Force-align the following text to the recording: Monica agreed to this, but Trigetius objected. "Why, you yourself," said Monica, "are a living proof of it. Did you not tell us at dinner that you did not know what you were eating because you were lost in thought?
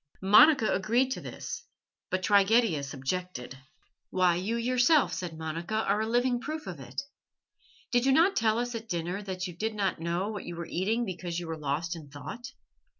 Monica 0.23 0.73
agreed 0.73 1.11
to 1.11 1.21
this, 1.21 1.63
but 2.09 2.23
Trigetius 2.23 2.91
objected. 2.91 3.59
"Why, 4.09 4.33
you 4.33 4.57
yourself," 4.57 5.13
said 5.13 5.37
Monica, 5.37 5.75
"are 5.75 6.01
a 6.01 6.07
living 6.07 6.39
proof 6.39 6.65
of 6.65 6.79
it. 6.79 7.03
Did 7.91 8.07
you 8.07 8.11
not 8.11 8.35
tell 8.35 8.57
us 8.57 8.73
at 8.73 8.89
dinner 8.89 9.21
that 9.21 9.45
you 9.45 9.55
did 9.55 9.75
not 9.75 9.99
know 10.01 10.29
what 10.29 10.45
you 10.45 10.55
were 10.55 10.65
eating 10.65 11.05
because 11.05 11.39
you 11.39 11.45
were 11.47 11.55
lost 11.55 11.95
in 11.95 12.09
thought? 12.09 12.47